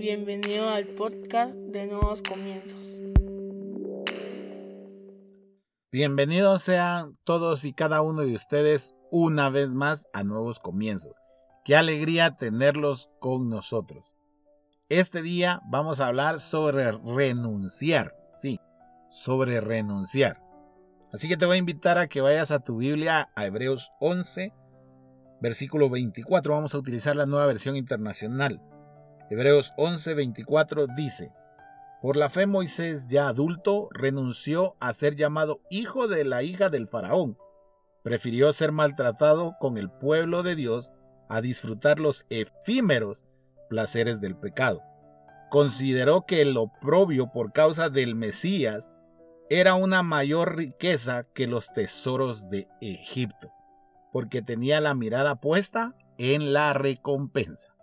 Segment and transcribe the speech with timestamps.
[0.00, 3.02] Bienvenido al podcast de Nuevos Comienzos.
[5.92, 11.18] Bienvenidos sean todos y cada uno de ustedes una vez más a Nuevos Comienzos.
[11.66, 14.14] Qué alegría tenerlos con nosotros.
[14.88, 18.16] Este día vamos a hablar sobre renunciar.
[18.32, 18.58] Sí,
[19.10, 20.40] sobre renunciar.
[21.12, 24.54] Así que te voy a invitar a que vayas a tu Biblia a Hebreos 11,
[25.42, 26.54] versículo 24.
[26.54, 28.62] Vamos a utilizar la nueva versión internacional.
[29.30, 31.32] Hebreos 11, 24 dice,
[32.02, 36.88] Por la fe Moisés, ya adulto, renunció a ser llamado hijo de la hija del
[36.88, 37.38] faraón.
[38.02, 40.90] Prefirió ser maltratado con el pueblo de Dios
[41.28, 43.24] a disfrutar los efímeros
[43.68, 44.82] placeres del pecado.
[45.48, 48.92] Consideró que el oprobio por causa del Mesías
[49.48, 53.52] era una mayor riqueza que los tesoros de Egipto,
[54.12, 57.76] porque tenía la mirada puesta en la recompensa.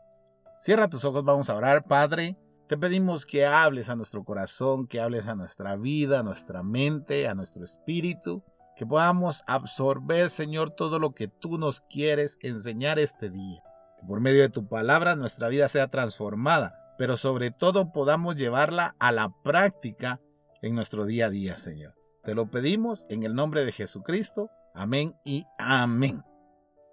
[0.57, 2.35] Cierra tus ojos, vamos a orar, Padre.
[2.67, 7.27] Te pedimos que hables a nuestro corazón, que hables a nuestra vida, a nuestra mente,
[7.27, 8.43] a nuestro espíritu,
[8.75, 13.61] que podamos absorber, Señor, todo lo que tú nos quieres enseñar este día.
[13.99, 18.95] Que por medio de tu palabra nuestra vida sea transformada, pero sobre todo podamos llevarla
[18.97, 20.19] a la práctica
[20.63, 21.93] en nuestro día a día, Señor.
[22.23, 24.49] Te lo pedimos en el nombre de Jesucristo.
[24.73, 26.23] Amén y amén.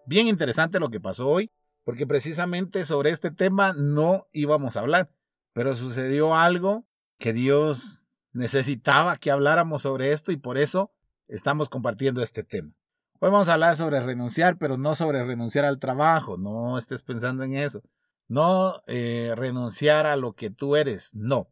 [0.06, 1.50] Bien interesante lo que pasó hoy,
[1.84, 5.10] porque precisamente sobre este tema no íbamos a hablar,
[5.52, 6.86] pero sucedió algo
[7.18, 10.92] que Dios necesitaba que habláramos sobre esto y por eso
[11.28, 12.72] estamos compartiendo este tema.
[13.20, 17.44] Hoy vamos a hablar sobre renunciar, pero no sobre renunciar al trabajo, no estés pensando
[17.44, 17.82] en eso.
[18.26, 21.48] No eh, renunciar a lo que tú eres, no.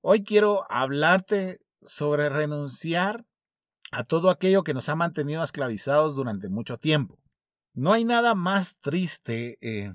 [0.00, 3.24] Hoy quiero hablarte sobre renunciar
[3.92, 7.18] a todo aquello que nos ha mantenido esclavizados durante mucho tiempo.
[7.78, 9.94] No hay nada más triste eh,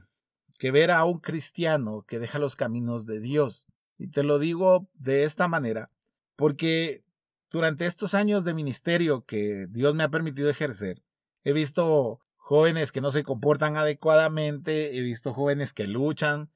[0.58, 3.67] que ver a un cristiano que deja los caminos de Dios.
[3.98, 5.92] Y te lo digo de esta manera,
[6.38, 7.04] porque
[7.52, 11.04] durante estos años de ministerio que Dios me ha permitido ejercer,
[11.43, 16.54] he visto jóvenes que no se comportan adecuadamente, he visto jóvenes que luchan,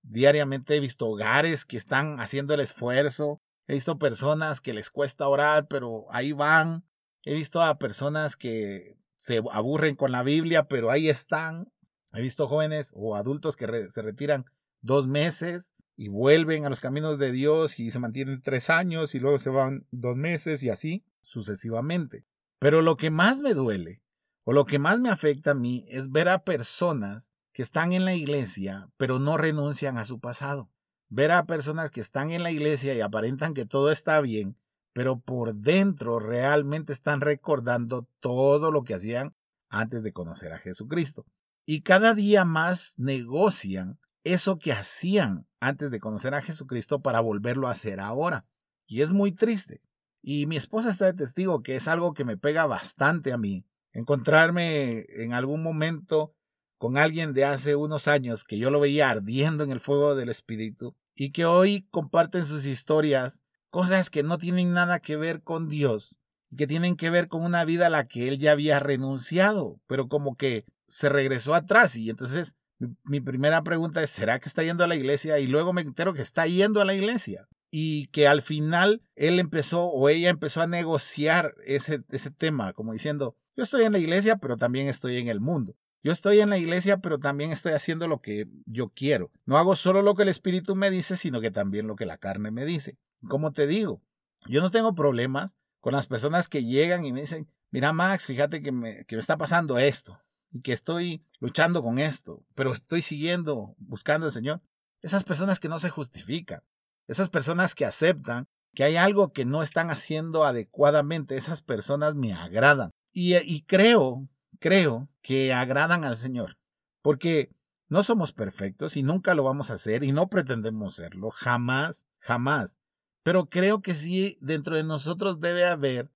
[0.00, 3.42] Diariamente he visto hogares que están haciendo el esfuerzo.
[3.66, 6.84] He visto personas que les cuesta orar, pero ahí van.
[7.22, 11.72] He visto a personas que se aburren con la Biblia, pero ahí están.
[12.12, 14.44] He visto jóvenes o adultos que se retiran
[14.82, 19.20] dos meses y vuelven a los caminos de Dios y se mantienen tres años y
[19.20, 22.26] luego se van dos meses y así sucesivamente.
[22.58, 24.02] Pero lo que más me duele
[24.42, 28.04] o lo que más me afecta a mí es ver a personas que están en
[28.04, 30.68] la iglesia, pero no renuncian a su pasado.
[31.08, 34.58] Ver a personas que están en la iglesia y aparentan que todo está bien,
[34.94, 39.34] pero por dentro realmente están recordando todo lo que hacían
[39.68, 41.26] antes de conocer a Jesucristo.
[41.66, 47.68] Y cada día más negocian eso que hacían antes de conocer a Jesucristo para volverlo
[47.68, 48.46] a hacer ahora.
[48.86, 49.82] Y es muy triste.
[50.22, 53.66] Y mi esposa está de testigo que es algo que me pega bastante a mí.
[53.92, 56.34] Encontrarme en algún momento
[56.78, 60.28] con alguien de hace unos años que yo lo veía ardiendo en el fuego del
[60.28, 63.44] Espíritu y que hoy comparten sus historias,
[63.74, 67.42] cosas que no tienen nada que ver con Dios y que tienen que ver con
[67.42, 71.96] una vida a la que él ya había renunciado, pero como que se regresó atrás
[71.96, 72.54] y entonces
[73.02, 75.40] mi, primera pregunta es, ¿será que está yendo a la iglesia?
[75.40, 79.40] Y luego me entero que está yendo a la iglesia y que al final él
[79.40, 83.98] empezó o ella empezó a negociar ese, ese tema, como diciendo, yo estoy en la
[83.98, 85.74] iglesia, pero también estoy en el mundo.
[86.04, 89.32] Yo estoy en la iglesia, pero también estoy haciendo lo que yo quiero.
[89.46, 92.18] No hago solo lo que el Espíritu me dice, sino que también lo que la
[92.18, 92.98] carne me dice.
[93.28, 94.02] Como te digo,
[94.46, 98.62] yo no tengo problemas con las personas que llegan y me dicen, mira Max, fíjate
[98.62, 100.20] que me, que me está pasando esto
[100.50, 104.60] y que estoy luchando con esto, pero estoy siguiendo, buscando al Señor.
[105.02, 106.62] Esas personas que no se justifican,
[107.06, 112.32] esas personas que aceptan que hay algo que no están haciendo adecuadamente, esas personas me
[112.32, 112.90] agradan.
[113.12, 114.28] Y, y creo
[114.64, 116.56] creo que agradan al Señor,
[117.02, 117.50] porque
[117.88, 122.80] no somos perfectos y nunca lo vamos a hacer y no pretendemos serlo, jamás, jamás.
[123.24, 126.10] Pero creo que sí, dentro de nosotros debe haber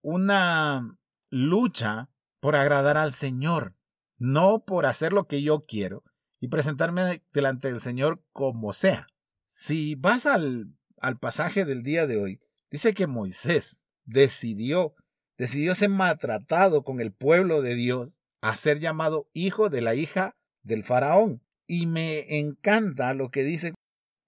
[0.00, 0.96] una
[1.28, 2.08] lucha
[2.40, 3.74] por agradar al Señor,
[4.16, 6.04] no por hacer lo que yo quiero
[6.40, 9.08] y presentarme delante del Señor como sea.
[9.48, 14.94] Si vas al, al pasaje del día de hoy, dice que Moisés decidió
[15.38, 20.36] decidió ser maltratado con el pueblo de Dios a ser llamado hijo de la hija
[20.62, 21.42] del faraón.
[21.66, 23.72] Y me encanta lo que dice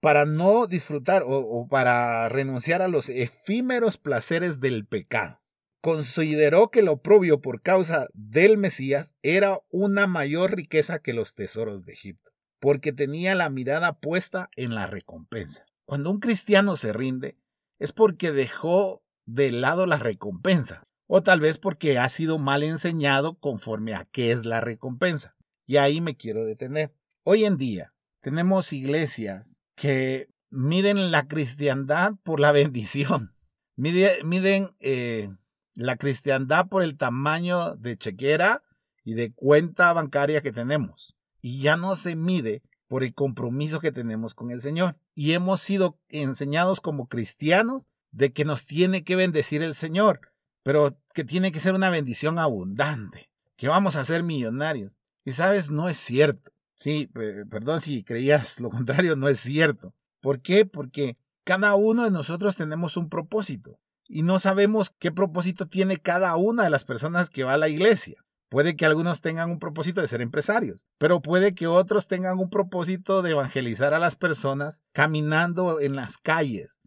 [0.05, 5.41] para no disfrutar o, para renunciar a los efímeros placeres del pecado.
[5.81, 11.85] Consideró que lo oprobio por causa del Mesías era una mayor riqueza que los tesoros
[11.85, 12.33] de Egipto.
[12.59, 15.65] porque tenía la mirada puesta en la recompensa.
[15.85, 17.39] Cuando un cristiano se rinde,
[17.79, 23.39] es porque dejó de lado la recompensa, o tal vez porque ha sido mal enseñado
[23.39, 25.35] conforme a qué es la recompensa.
[25.65, 26.93] Y ahí me quiero detener.
[27.23, 33.35] Hoy en día tenemos iglesias que miden la cristiandad por la bendición,
[33.75, 35.29] miden, eh,
[35.75, 38.63] la cristiandad por el tamaño de chequera
[39.03, 41.15] y de cuenta bancaria que tenemos.
[41.41, 44.97] Y ya no se mide por el compromiso que tenemos con el Señor.
[45.13, 50.21] Y hemos sido enseñados como cristianos de que nos tiene que bendecir el Señor,
[50.63, 54.97] pero que tiene que ser una bendición abundante, que vamos a ser millonarios.
[55.25, 56.51] Y sabes, no es cierto.
[56.77, 57.09] Sí,
[57.49, 59.93] perdón si creías lo contrario, no es cierto.
[60.21, 60.65] ¿Por qué?
[60.65, 66.35] Porque cada uno de nosotros tenemos un propósito y no sabemos qué propósito tiene cada
[66.35, 68.25] una de las personas que va a la iglesia.
[68.49, 72.49] Puede que algunos tengan un propósito de ser empresarios, pero puede que otros tengan un
[72.49, 76.79] propósito de evangelizar a las personas caminando en las calles.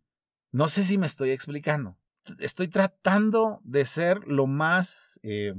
[0.53, 1.99] No sé si me estoy explicando.
[2.39, 5.55] Estoy tratando de ser lo más eh,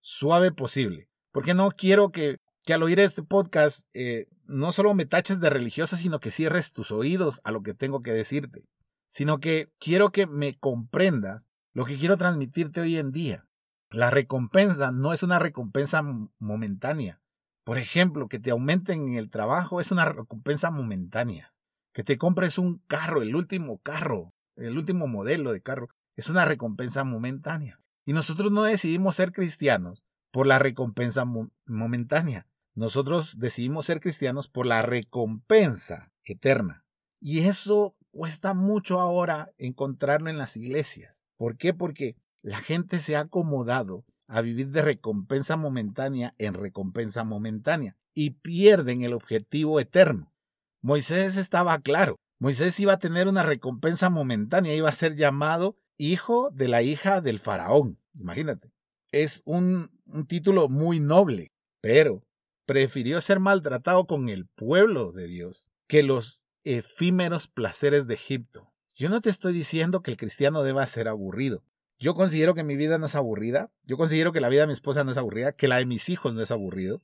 [0.00, 2.38] suave posible, porque no quiero que,
[2.68, 6.74] que al oír este podcast eh, no solo me taches de religioso, sino que cierres
[6.74, 8.66] tus oídos a lo que tengo que decirte,
[9.06, 13.46] sino que quiero que me comprendas lo que quiero transmitirte hoy en día.
[13.88, 16.02] La recompensa no es una recompensa
[16.38, 17.22] momentánea.
[17.64, 21.54] Por ejemplo, que te aumenten en el trabajo es una recompensa momentánea.
[21.94, 26.44] Que te compres un carro, el último carro, el último modelo de carro, es una
[26.44, 27.80] recompensa momentánea.
[28.04, 31.24] Y nosotros no decidimos ser cristianos por la recompensa
[31.64, 32.46] momentánea.
[32.78, 36.84] Nosotros decidimos ser cristianos por la recompensa eterna.
[37.20, 41.24] Y eso cuesta mucho ahora encontrarlo en las iglesias.
[41.36, 41.74] ¿Por qué?
[41.74, 48.30] Porque la gente se ha acomodado a vivir de recompensa momentánea en recompensa momentánea y
[48.30, 50.32] pierden el objetivo eterno.
[50.80, 52.14] Moisés estaba claro.
[52.38, 57.22] Moisés iba a tener una recompensa momentánea, iba a ser llamado hijo de la hija
[57.22, 57.98] del faraón.
[58.14, 58.70] Imagínate.
[59.10, 62.22] Es un, un título muy noble, pero
[62.68, 68.70] prefirió ser maltratado con el pueblo de Dios que los efímeros placeres de Egipto.
[68.94, 71.64] Yo no te estoy diciendo que el cristiano deba ser aburrido.
[71.98, 73.72] Yo considero que mi vida no es aburrida.
[73.84, 76.10] Yo considero que la vida de mi esposa no es aburrida, que la de mis
[76.10, 77.00] hijos no es aburrido.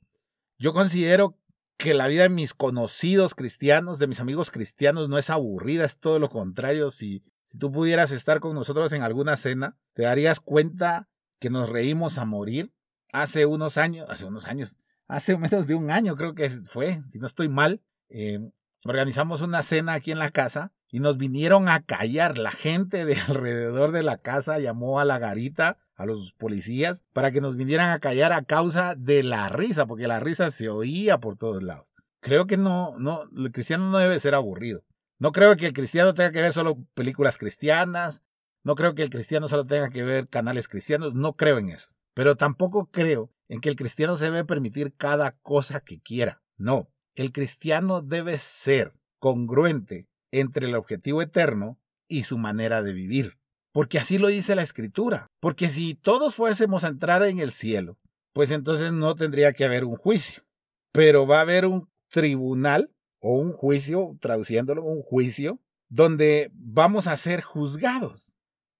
[0.59, 1.35] Yo considero
[1.77, 5.97] que la vida de mis conocidos cristianos, de mis amigos cristianos, no es aburrida, es
[5.97, 6.91] todo lo contrario.
[6.91, 11.09] Si, si tú pudieras estar con nosotros en alguna cena, te darías cuenta
[11.39, 12.71] que nos reímos a morir.
[13.11, 14.77] Hace unos años, hace unos años,
[15.07, 18.39] hace menos de un año creo que fue, si no estoy mal, eh,
[18.83, 22.37] organizamos una cena aquí en la casa y nos vinieron a callar.
[22.37, 27.31] La gente de alrededor de la casa llamó a la garita, a los policías, para
[27.31, 31.19] que nos vinieran a callar a causa de la risa, porque la risa se oía
[31.19, 31.93] por todos lados.
[32.19, 34.83] Creo que no, no, el cristiano no debe ser aburrido.
[35.19, 38.23] No creo que el cristiano tenga que ver solo películas cristianas.
[38.63, 41.13] No creo que el cristiano solo tenga que ver canales cristianos.
[41.13, 41.93] No creo en eso.
[42.13, 46.41] Pero tampoco creo en que el cristiano se debe permitir cada cosa que quiera.
[46.57, 53.37] No, el cristiano debe ser congruente entre el objetivo eterno y su manera de vivir.
[53.71, 55.27] Porque así lo dice la escritura.
[55.39, 57.97] Porque si todos fuésemos a entrar en el cielo,
[58.33, 60.43] pues entonces no tendría que haber un juicio.
[60.91, 65.59] Pero va a haber un tribunal o un juicio, traduciéndolo, un juicio,
[65.89, 68.35] donde vamos a ser juzgados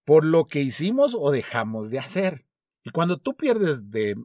[0.06, 2.46] por lo que hicimos o dejamos de hacer.
[2.84, 4.16] Y cuando tú pierdes de,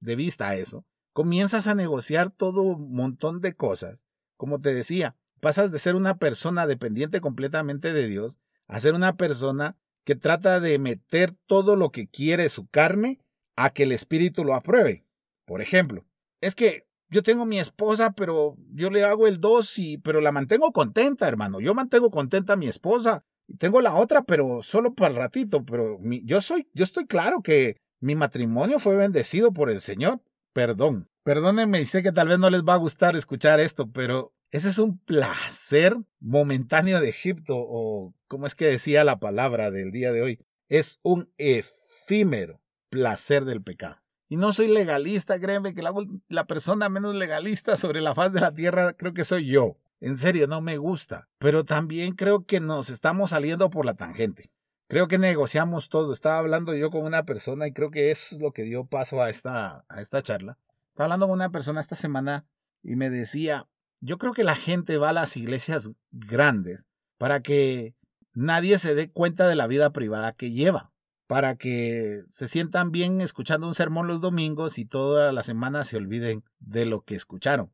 [0.00, 4.06] de vista eso, comienzas a negociar todo un montón de cosas.
[4.36, 9.16] Como te decía, pasas de ser una persona dependiente completamente de Dios a ser una
[9.16, 13.20] persona que trata de meter todo lo que quiere su carne
[13.56, 15.04] a que el espíritu lo apruebe.
[15.44, 16.06] Por ejemplo,
[16.40, 20.32] es que yo tengo mi esposa, pero yo le hago el dos y pero la
[20.32, 21.60] mantengo contenta, hermano.
[21.60, 23.24] Yo mantengo contenta a mi esposa
[23.58, 27.76] tengo la otra, pero solo para el ratito, pero yo soy yo estoy claro que
[28.00, 30.20] mi matrimonio fue bendecido por el Señor.
[30.52, 31.08] Perdón.
[31.22, 34.70] Perdónenme y sé que tal vez no les va a gustar escuchar esto, pero ese
[34.70, 40.12] es un placer momentáneo de Egipto, o como es que decía la palabra del día
[40.12, 44.00] de hoy, es un efímero placer del pecado.
[44.28, 45.92] Y no soy legalista, créeme que la,
[46.28, 49.76] la, persona menos legalista sobre la faz de la tierra creo que soy yo.
[50.00, 51.28] En serio, no me gusta.
[51.38, 54.50] Pero también creo que nos estamos saliendo por la tangente.
[54.90, 56.12] Creo que negociamos todo.
[56.12, 59.22] Estaba hablando yo con una persona y creo que eso es lo que dio paso
[59.22, 60.58] a esta, a esta charla.
[60.88, 62.44] Estaba hablando con una persona esta semana
[62.82, 63.68] y me decía,
[64.00, 67.94] yo creo que la gente va a las iglesias grandes para que
[68.34, 70.90] nadie se dé cuenta de la vida privada que lleva,
[71.28, 75.98] para que se sientan bien escuchando un sermón los domingos y toda la semana se
[75.98, 77.72] olviden de lo que escucharon.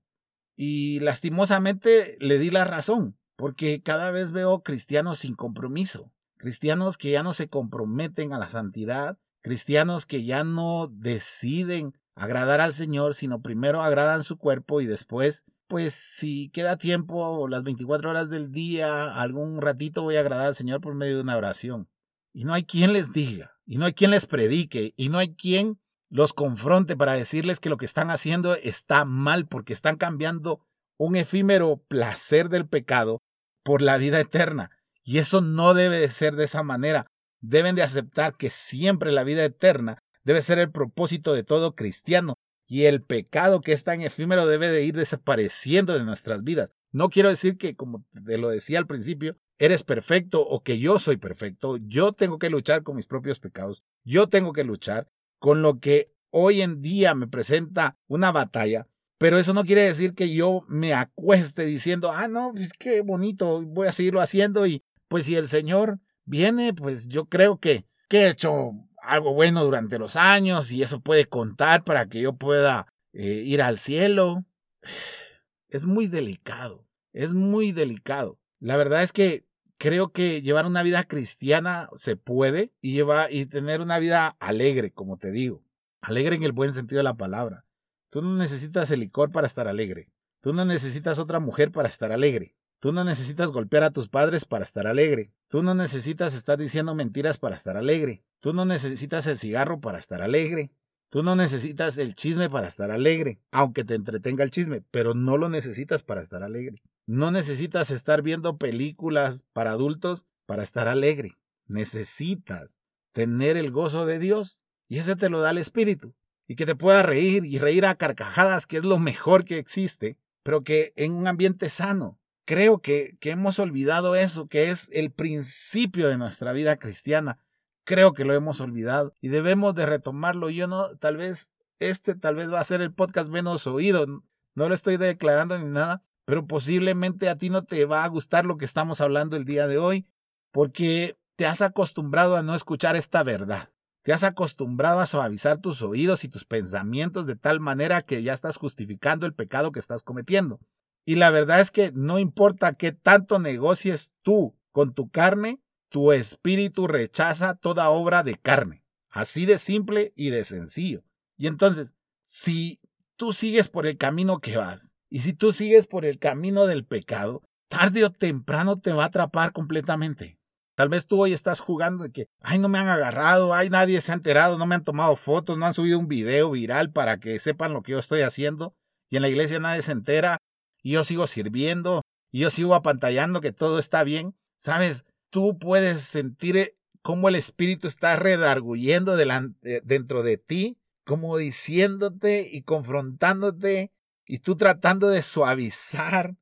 [0.55, 7.11] Y lastimosamente le di la razón, porque cada vez veo cristianos sin compromiso, cristianos que
[7.11, 13.15] ya no se comprometen a la santidad, cristianos que ya no deciden agradar al Señor,
[13.15, 18.51] sino primero agradan su cuerpo y después, pues si queda tiempo, las 24 horas del
[18.51, 21.89] día, algún ratito voy a agradar al Señor por medio de una oración.
[22.33, 25.35] Y no hay quien les diga, y no hay quien les predique, y no hay
[25.35, 25.79] quien
[26.09, 30.61] los confronte para decirles que lo que están haciendo está mal porque están cambiando
[30.99, 33.23] un efímero placer del pecado
[33.63, 34.71] por la vida eterna.
[35.07, 37.07] Y eso no debe de ser de esa manera.
[37.41, 42.35] Deben de aceptar que siempre la vida eterna debe ser el propósito de todo cristiano
[42.67, 46.71] y el pecado que es tan efímero debe de ir desapareciendo de nuestras vidas.
[46.91, 50.99] No quiero decir que, como te lo decía al principio, eres perfecto o que yo
[50.99, 51.77] soy perfecto.
[51.77, 53.85] Yo tengo que luchar con mis propios pecados.
[54.05, 55.09] Yo tengo que luchar
[55.39, 58.89] con lo que hoy en día me presenta una batalla.
[59.19, 63.87] Pero eso no quiere decir que yo me acueste diciendo, ah, no, qué bonito, voy
[63.87, 68.29] a seguirlo haciendo y pues si el Señor viene, pues yo creo que, que he
[68.31, 68.73] hecho
[69.03, 73.63] algo bueno durante los años y eso puede contar para que yo pueda eh, ir
[73.63, 74.45] al cielo.
[75.69, 78.39] Es muy delicado, es muy delicado.
[78.61, 79.45] La verdad es que
[79.79, 84.93] creo que llevar una vida cristiana se puede y, llevar, y tener una vida alegre,
[84.93, 85.65] como te digo.
[86.01, 87.65] Alegre en el buen sentido de la palabra.
[88.11, 90.09] Tú no necesitas el licor para estar alegre.
[90.41, 92.55] Tú no necesitas otra mujer para estar alegre.
[92.79, 95.33] Tú no necesitas golpear a tus padres para estar alegre.
[95.49, 98.23] Tú no necesitas estar diciendo mentiras para estar alegre.
[98.41, 100.71] Tú no necesitas el cigarro para estar alegre.
[101.09, 105.39] Tú no necesitas el chisme para estar alegre, aunque te entretenga el chisme, pero no
[105.39, 106.83] lo necesitas para estar alegre.
[107.07, 111.39] No necesitas estar viendo películas para adultos para estar alegre.
[111.69, 112.81] Necesitas
[113.13, 116.15] tener el gozo de Dios y ese te lo da el Espíritu.
[116.49, 120.17] Y que te pueda reír y reír a carcajadas, que es lo mejor que existe,
[120.43, 125.11] pero que en un ambiente sano, creo que, que hemos olvidado eso, que es el
[125.11, 127.39] principio de nuestra vida cristiana.
[127.85, 130.49] Creo que lo hemos olvidado y debemos de retomarlo.
[130.49, 134.07] Yo no, tal vez, este tal vez va a ser el podcast menos oído.
[134.55, 138.47] No lo estoy declarando ni nada, pero posiblemente a ti no te va a gustar
[138.47, 140.07] lo que estamos hablando el día de hoy,
[140.53, 143.71] porque te has acostumbrado a no escuchar esta verdad.
[144.03, 148.33] Te has acostumbrado a suavizar tus oídos y tus pensamientos de tal manera que ya
[148.33, 150.61] estás justificando el pecado que estás cometiendo.
[151.07, 156.13] Y la verdad es que no importa qué tanto negocies tú con tu carne, tu
[156.13, 158.85] espíritu rechaza toda obra de carne.
[159.09, 161.05] Así de simple y de sencillo.
[161.39, 162.81] Y entonces, si
[163.15, 166.85] tú sigues por el camino que vas, y si tú sigues por el camino del
[166.85, 170.41] pecado, tarde o temprano te va a atrapar completamente.
[170.75, 174.01] Tal vez tú hoy estás jugando de que, ay, no me han agarrado, ay, nadie
[174.01, 177.19] se ha enterado, no me han tomado fotos, no han subido un video viral para
[177.19, 178.75] que sepan lo que yo estoy haciendo,
[179.09, 180.39] y en la iglesia nadie se entera,
[180.87, 185.05] y yo sigo sirviendo y yo sigo apantallando que todo está bien, ¿sabes?
[185.31, 192.49] Tú puedes sentir eh, cómo el Espíritu está redarguyendo delante, dentro de ti, como diciéndote
[192.53, 193.91] y confrontándote
[194.29, 196.37] y tú tratando de suavizar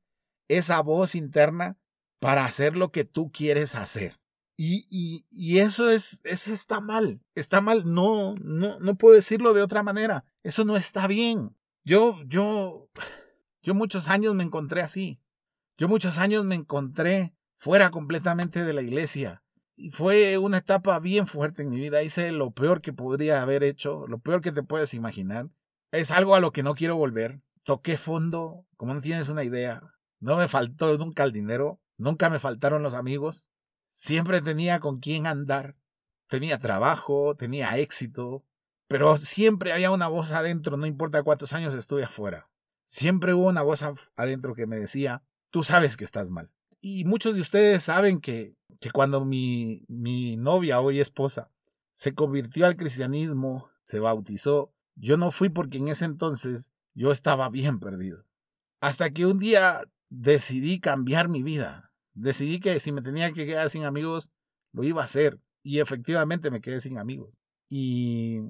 [0.47, 1.79] esa voz interna
[2.19, 4.19] para hacer lo que tú quieres hacer.
[4.57, 9.55] Y, y, y, eso es, eso está mal, está mal, no, no, no puedo decirlo
[9.55, 11.57] de otra manera, eso no está bien.
[11.83, 12.89] Yo, yo,
[13.65, 15.19] yo muchos años me encontré así.
[15.75, 19.41] Yo muchos años me encontré fuera completamente de la iglesia.
[19.75, 22.03] Y fue una etapa bien fuerte en mi vida.
[22.03, 25.49] Hice lo peor que podría haber hecho, lo peor que te puedes imaginar.
[25.91, 27.41] Es algo a lo que no quiero volver.
[27.63, 29.81] Toqué fondo, como no tienes una idea.
[30.19, 33.49] No me faltó nunca el dinero, nunca me faltaron los amigos.
[33.89, 35.75] Siempre tenía con quién andar.
[36.27, 38.45] Tenía trabajo, tenía éxito,
[38.87, 42.47] pero siempre había una voz adentro, no importa cuántos años estuve afuera
[42.85, 43.83] siempre hubo una voz
[44.15, 46.51] adentro que me decía, tú sabes que estás mal.
[46.81, 51.51] Y muchos de ustedes saben que, que cuando mi, mi novia, hoy esposa,
[51.93, 57.49] se convirtió al cristianismo, se bautizó, yo no fui porque en ese entonces yo estaba
[57.49, 58.25] bien perdido.
[58.79, 61.91] Hasta que un día decidí cambiar mi vida.
[62.13, 64.31] Decidí que si me tenía que quedar sin amigos,
[64.71, 65.39] lo iba a hacer.
[65.63, 67.39] Y efectivamente me quedé sin amigos.
[67.69, 68.41] Y,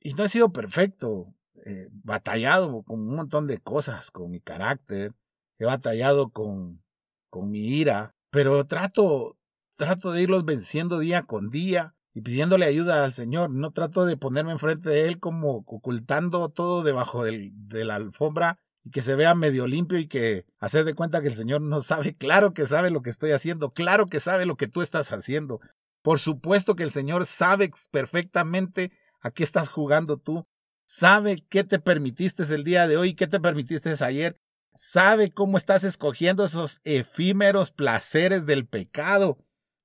[0.00, 1.34] y no he sido perfecto.
[1.66, 5.14] Eh, batallado con un montón de cosas, con mi carácter,
[5.58, 6.82] he batallado con,
[7.30, 9.38] con mi ira, pero trato,
[9.76, 13.48] trato de irlos venciendo día con día y pidiéndole ayuda al Señor.
[13.48, 18.58] No trato de ponerme enfrente de Él como ocultando todo debajo del, de la alfombra
[18.84, 21.80] y que se vea medio limpio y que hacer de cuenta que el Señor no
[21.80, 22.14] sabe.
[22.18, 25.60] Claro que sabe lo que estoy haciendo, claro que sabe lo que tú estás haciendo.
[26.02, 30.46] Por supuesto que el Señor sabe perfectamente a qué estás jugando tú
[30.86, 34.38] sabe qué te permitiste el día de hoy, qué te permitiste ayer.
[34.76, 39.38] sabe cómo estás escogiendo esos efímeros placeres del pecado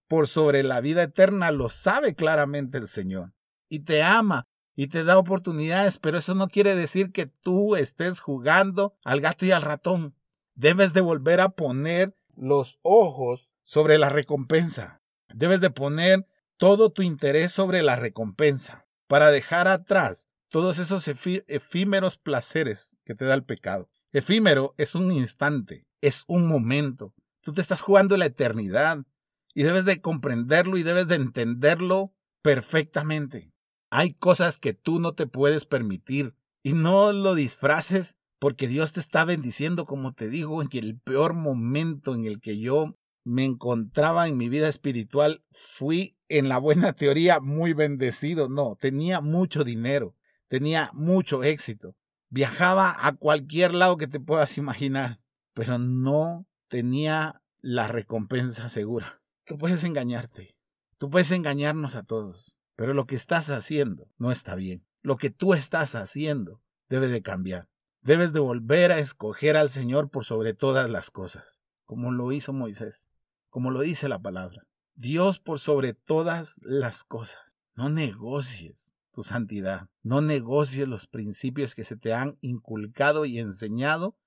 [0.08, 3.34] por sobre la vida eterna, lo sabe claramente el Señor.
[3.70, 8.20] Y te ama y te da oportunidades, pero eso no quiere decir que tú estés
[8.20, 10.16] jugando al gato y al ratón.
[10.56, 15.02] Debes de volver a poner los ojos sobre la recompensa.
[15.32, 16.26] Debes de poner
[16.58, 23.26] todo tu interés sobre la recompensa para dejar atrás todos esos efímeros placeres que te
[23.26, 23.90] da el pecado.
[24.12, 27.14] Efímero es un instante, es un momento.
[27.42, 29.06] Tú te estás jugando la eternidad
[29.54, 33.52] y debes de comprenderlo y debes de entenderlo perfectamente.
[33.92, 39.00] Hay cosas que tú no te puedes permitir y no lo disfraces porque Dios te
[39.00, 44.28] está bendiciendo, como te digo, en el peor momento en el que yo me encontraba
[44.28, 48.50] en mi vida espiritual, fui en la buena teoría muy bendecido.
[48.50, 50.16] No, tenía mucho dinero,
[50.50, 51.96] tenía mucho éxito,
[52.30, 55.22] viajaba a cualquier lado que te puedas imaginar,
[55.54, 59.22] pero no tenía la recompensa segura.
[59.46, 60.56] Tú puedes engañarte,
[60.98, 64.86] tú puedes engañarnos a todos, pero lo que estás haciendo no está bien.
[65.02, 67.70] Lo que tú estás haciendo debe de cambiar.
[68.02, 72.54] Debes de volver a escoger al Señor por sobre todas las cosas, como lo hizo
[72.54, 73.10] Moisés,
[73.50, 74.66] como lo dice la palabra.
[74.96, 77.58] Dios por sobre todas las cosas.
[77.76, 84.18] No negocies tu santidad, no negocies los principios que se te han inculcado y enseñado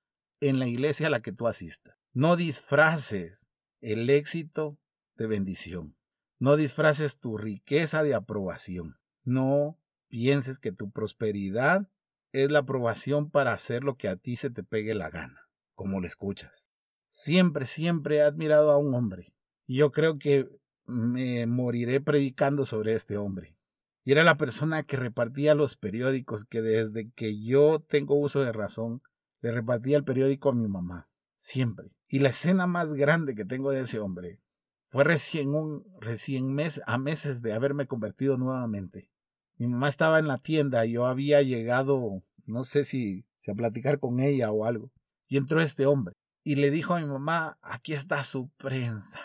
[0.41, 1.97] en la iglesia a la que tú asistas.
[2.13, 3.47] No disfraces
[3.81, 4.79] el éxito
[5.17, 5.97] de bendición.
[6.39, 8.99] No disfraces tu riqueza de aprobación.
[9.25, 11.89] No pienses que tu prosperidad
[12.33, 16.01] es la aprobación para hacer lo que a ti se te pegue la gana, como
[16.01, 16.73] lo escuchas.
[17.13, 19.35] Siempre, siempre he admirado a un hombre,
[19.67, 20.49] y yo creo que
[20.87, 23.57] me moriré predicando sobre este hombre.
[24.05, 28.53] Y era la persona que repartía los periódicos, que desde que yo tengo uso de
[28.53, 29.03] razón,
[29.41, 31.93] le repartía el periódico a mi mamá, siempre.
[32.09, 34.41] Y la escena más grande que tengo de ese hombre
[34.89, 39.09] fue recién un recién mes a meses de haberme convertido nuevamente.
[39.57, 44.01] Mi mamá estaba en la tienda, yo había llegado, no sé si, si a platicar
[44.01, 44.91] con ella o algo,
[45.29, 49.21] y entró este hombre y le dijo a mi mamá, aquí está su prensa,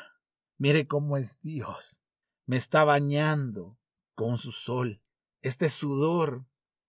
[0.58, 2.02] mire cómo es Dios,
[2.46, 3.77] me está bañando
[4.18, 5.00] con su sol,
[5.42, 6.44] este sudor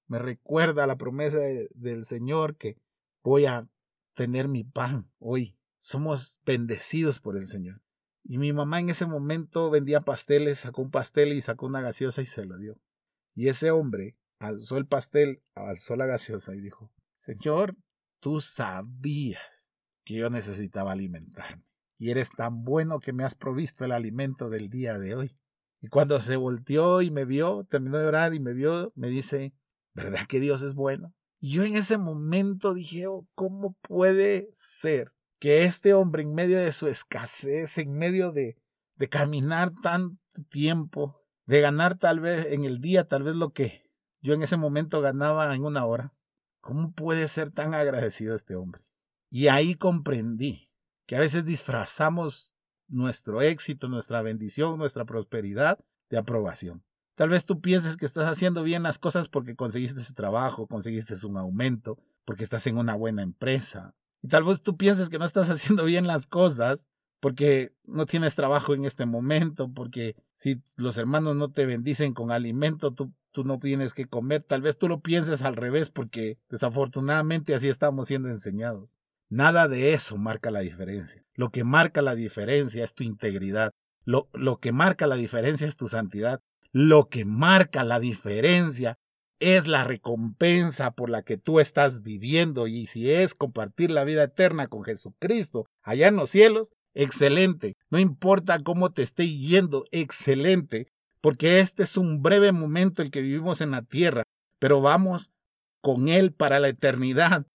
[0.06, 1.36] me recuerda la promesa
[1.74, 2.78] del Señor que
[3.22, 3.68] voy a
[4.14, 5.58] tener mi pan hoy.
[5.78, 7.82] Somos bendecidos por el Señor.
[8.24, 12.22] Y mi mamá en ese momento vendía pasteles, sacó un pastel y sacó una gaseosa
[12.22, 12.80] y se lo dio.
[13.34, 17.76] Y ese hombre alzó el pastel, alzó la gaseosa y dijo, Señor,
[18.20, 21.66] tú sabías que yo necesitaba alimentarme.
[21.98, 25.36] Y eres tan bueno que me has provisto el alimento del día de hoy.
[25.80, 29.52] Y cuando se volteó y me vio, terminó de orar y me vio, me dice,
[29.94, 31.14] ¿verdad que Dios es bueno?
[31.40, 36.58] Y yo en ese momento dije, oh, ¿cómo puede ser que este hombre en medio
[36.58, 38.56] de su escasez, en medio de,
[38.96, 43.88] de caminar tanto tiempo, de ganar tal vez en el día, tal vez lo que
[44.20, 46.12] yo en ese momento ganaba en una hora.
[46.60, 48.82] ¿Cómo puede ser tan agradecido este hombre?
[49.30, 50.70] Y ahí comprendí
[51.06, 52.52] que a veces disfrazamos
[52.88, 55.78] nuestro éxito, nuestra bendición, nuestra prosperidad
[56.10, 56.82] de aprobación.
[57.14, 61.14] Tal vez tú pienses que estás haciendo bien las cosas porque conseguiste ese trabajo, conseguiste
[61.26, 63.94] un aumento, porque estás en una buena empresa.
[64.22, 68.36] Y tal vez tú pienses que no estás haciendo bien las cosas porque no tienes
[68.36, 73.44] trabajo en este momento, porque si los hermanos no te bendicen con alimento, tú, tú
[73.44, 74.44] no tienes que comer.
[74.44, 78.98] Tal vez tú lo pienses al revés, porque desafortunadamente así estamos siendo enseñados.
[79.30, 81.22] Nada de eso marca la diferencia.
[81.34, 83.72] Lo que marca la diferencia es tu integridad.
[84.04, 86.40] Lo, lo que marca la diferencia es tu santidad.
[86.72, 88.96] Lo que marca la diferencia
[89.40, 94.24] es la recompensa por la que tú estás viviendo y si es compartir la vida
[94.24, 97.76] eterna con Jesucristo allá en los cielos, excelente.
[97.90, 100.88] No importa cómo te esté yendo, excelente,
[101.20, 104.24] porque este es un breve momento el que vivimos en la tierra,
[104.58, 105.30] pero vamos
[105.80, 107.46] con Él para la eternidad.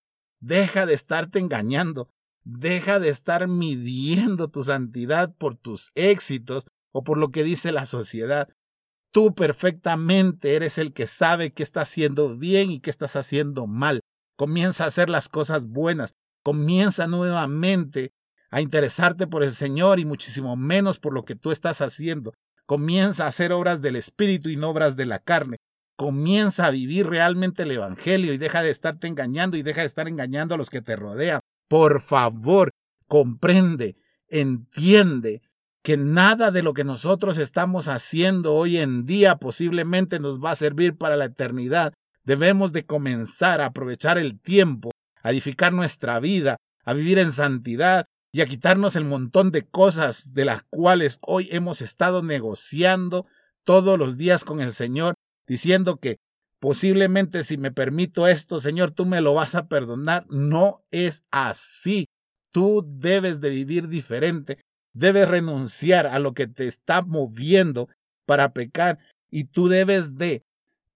[0.45, 2.09] Deja de estarte engañando,
[2.43, 7.85] deja de estar midiendo tu santidad por tus éxitos o por lo que dice la
[7.85, 8.49] sociedad.
[9.13, 14.01] Tú perfectamente eres el que sabe qué está haciendo bien y qué estás haciendo mal.
[14.35, 16.13] Comienza a hacer las cosas buenas.
[16.43, 18.11] Comienza nuevamente
[18.51, 22.33] a interesarte por el Señor y muchísimo menos por lo que tú estás haciendo.
[22.65, 25.55] Comienza a hacer obras del Espíritu y no obras de la carne.
[25.95, 30.07] Comienza a vivir realmente el Evangelio y deja de estarte engañando y deja de estar
[30.07, 31.39] engañando a los que te rodean.
[31.67, 32.71] Por favor,
[33.07, 33.95] comprende,
[34.27, 35.41] entiende
[35.83, 40.55] que nada de lo que nosotros estamos haciendo hoy en día posiblemente nos va a
[40.55, 41.93] servir para la eternidad.
[42.23, 48.05] Debemos de comenzar a aprovechar el tiempo, a edificar nuestra vida, a vivir en santidad
[48.31, 53.27] y a quitarnos el montón de cosas de las cuales hoy hemos estado negociando
[53.63, 55.15] todos los días con el Señor,
[55.47, 56.17] diciendo que
[56.59, 60.25] posiblemente si me permito esto, Señor, tú me lo vas a perdonar.
[60.29, 62.07] No es así.
[62.51, 64.59] Tú debes de vivir diferente,
[64.93, 67.89] debes renunciar a lo que te está moviendo
[68.25, 68.99] para pecar
[69.31, 70.43] y tú debes de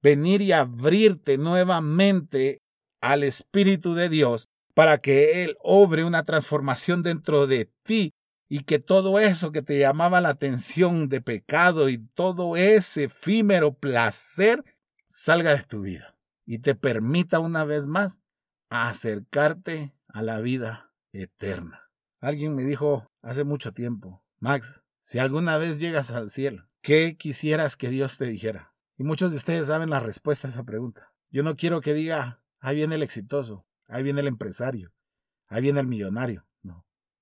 [0.01, 2.61] venir y abrirte nuevamente
[3.01, 8.13] al Espíritu de Dios para que Él obre una transformación dentro de ti
[8.49, 13.73] y que todo eso que te llamaba la atención de pecado y todo ese efímero
[13.73, 14.63] placer
[15.07, 18.21] salga de tu vida y te permita una vez más
[18.69, 21.89] acercarte a la vida eterna.
[22.19, 27.77] Alguien me dijo hace mucho tiempo, Max, si alguna vez llegas al cielo, ¿qué quisieras
[27.77, 28.73] que Dios te dijera?
[28.97, 31.13] Y muchos de ustedes saben la respuesta a esa pregunta.
[31.29, 34.93] Yo no quiero que diga, ahí viene el exitoso, ahí viene el empresario,
[35.47, 36.46] ahí viene el millonario.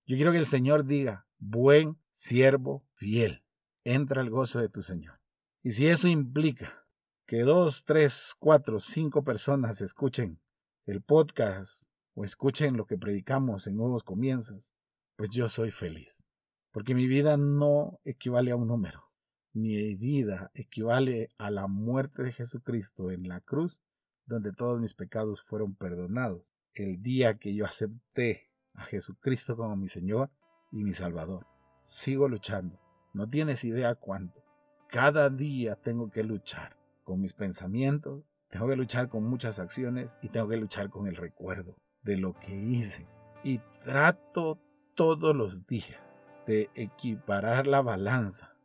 [0.08, 3.44] Yo quiero que el Señor diga, buen siervo fiel,
[3.84, 5.20] entra al gozo de tu Señor.
[5.63, 6.86] Y si eso implica
[7.26, 10.39] que dos, tres, cuatro, cinco personas escuchen
[10.86, 14.76] el podcast o escuchen lo que predicamos en nuevos comienzos,
[15.15, 16.24] pues yo soy feliz.
[16.72, 19.06] Porque mi vida no equivale a un número.
[19.54, 23.82] Mi vida equivale a la muerte de Jesucristo en la cruz,
[24.28, 26.44] donde todos mis pecados fueron perdonados.
[26.76, 28.44] El día que yo acepté
[28.75, 30.29] a Jesucristo como mi Señor
[30.71, 31.47] y mi Salvador.
[31.81, 32.79] Sigo luchando.
[33.13, 34.43] No tienes idea cuánto.
[34.89, 40.29] Cada día tengo que luchar con mis pensamientos, tengo que luchar con muchas acciones y
[40.29, 43.07] tengo que luchar con el recuerdo de lo que hice.
[43.43, 44.59] Y trato
[44.95, 45.99] todos los días
[46.47, 48.55] de equiparar la balanza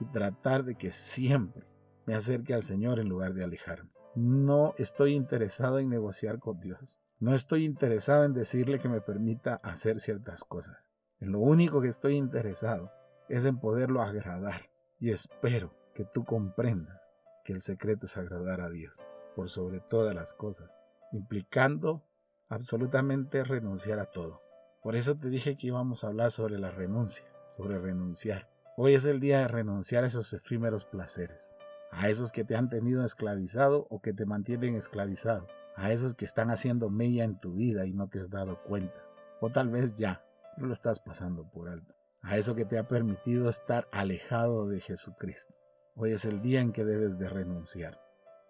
[0.00, 1.66] y tratar de que siempre
[2.06, 3.90] me acerque al Señor en lugar de alejarme.
[4.14, 7.00] No estoy interesado en negociar con Dios.
[7.20, 10.78] No estoy interesado en decirle que me permita hacer ciertas cosas.
[11.18, 12.90] En lo único que estoy interesado
[13.28, 14.70] es en poderlo agradar.
[14.98, 16.98] Y espero que tú comprendas
[17.44, 19.04] que el secreto es agradar a Dios
[19.36, 20.74] por sobre todas las cosas,
[21.12, 22.02] implicando
[22.48, 24.40] absolutamente renunciar a todo.
[24.82, 28.48] Por eso te dije que íbamos a hablar sobre la renuncia, sobre renunciar.
[28.78, 31.54] Hoy es el día de renunciar a esos efímeros placeres,
[31.90, 35.46] a esos que te han tenido esclavizado o que te mantienen esclavizado,
[35.80, 39.00] a esos que están haciendo mella en tu vida y no te has dado cuenta,
[39.40, 40.22] o tal vez ya,
[40.58, 44.80] no lo estás pasando por alto, a eso que te ha permitido estar alejado de
[44.80, 45.54] Jesucristo.
[45.96, 47.98] Hoy es el día en que debes de renunciar,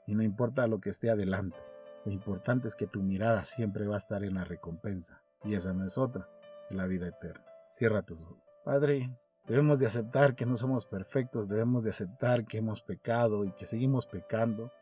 [0.08, 1.56] y no importa lo que esté adelante,
[2.04, 5.72] lo importante es que tu mirada siempre va a estar en la recompensa, y esa
[5.72, 6.28] no es otra,
[6.68, 7.44] la vida eterna.
[7.70, 8.42] Cierra tus ojos.
[8.64, 9.16] Padre,
[9.46, 13.66] debemos de aceptar que no somos perfectos, debemos de aceptar que hemos pecado y que
[13.66, 14.72] seguimos pecando.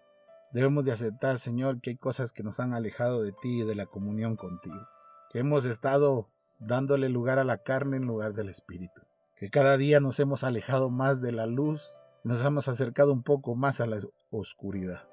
[0.53, 3.75] Debemos de aceptar, Señor, que hay cosas que nos han alejado de ti y de
[3.75, 4.89] la comunión contigo,
[5.31, 9.03] que hemos estado dándole lugar a la carne en lugar del Espíritu,
[9.37, 13.57] que cada día nos hemos alejado más de la luz, nos hemos acercado un poco
[13.57, 13.99] más a la
[14.31, 15.07] oscuridad.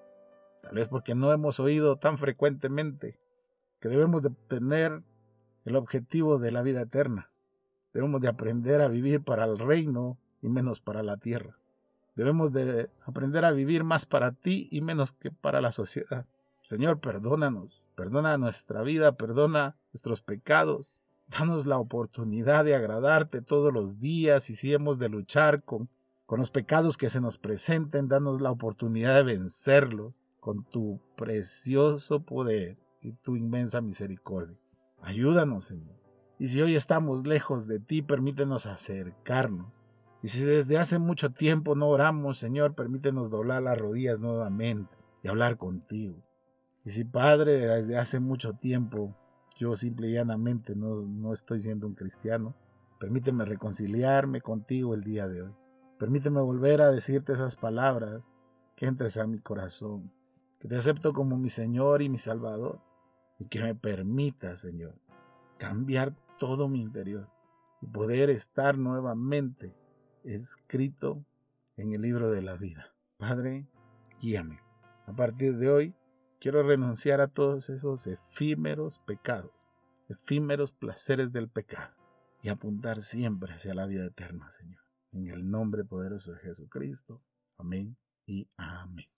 [0.62, 3.19] Tal vez porque no hemos oído tan frecuentemente
[3.82, 5.04] que debemos de tener
[5.65, 7.30] el objetivo de la vida eterna.
[7.93, 11.58] Debemos de aprender a vivir para el reino y menos para la tierra.
[12.15, 16.25] Debemos de aprender a vivir más para ti y menos que para la sociedad.
[16.63, 21.01] Señor, perdónanos, perdona nuestra vida, perdona nuestros pecados.
[21.28, 25.89] Danos la oportunidad de agradarte todos los días y si hemos de luchar con,
[26.25, 32.21] con los pecados que se nos presenten, danos la oportunidad de vencerlos con tu precioso
[32.23, 34.58] poder y tu inmensa misericordia.
[35.01, 35.95] Ayúdanos, Señor.
[36.39, 39.85] Y si hoy estamos lejos de ti, permítenos acercarnos.
[40.21, 45.28] Y si desde hace mucho tiempo no oramos, Señor, permítenos doblar las rodillas nuevamente y
[45.28, 46.15] hablar contigo.
[46.84, 49.15] Y si, Padre, desde hace mucho tiempo
[49.58, 52.56] yo simple y llanamente no, no estoy siendo un cristiano,
[52.99, 55.54] permíteme reconciliarme contigo el día de hoy.
[55.97, 58.30] Permíteme volver a decirte esas palabras
[58.75, 60.12] que entres a mi corazón
[60.60, 62.80] que te acepto como mi Señor y mi Salvador,
[63.38, 64.95] y que me permita, Señor,
[65.58, 67.30] cambiar todo mi interior
[67.82, 69.75] y poder estar nuevamente
[70.25, 71.23] escrito
[71.77, 72.93] en el libro de la vida.
[73.17, 73.67] Padre,
[74.21, 74.59] guíame.
[75.05, 75.95] A partir de hoy,
[76.39, 79.67] quiero renunciar a todos esos efímeros pecados,
[80.09, 81.93] efímeros placeres del pecado,
[82.41, 84.81] y apuntar siempre hacia la vida eterna, Señor.
[85.11, 87.21] En el nombre poderoso de Jesucristo.
[87.57, 89.14] Amén y amén.